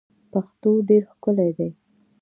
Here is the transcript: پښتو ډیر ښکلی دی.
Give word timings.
پښتو 0.31 0.69
ډیر 0.89 1.03
ښکلی 1.11 1.49
دی. 1.57 1.69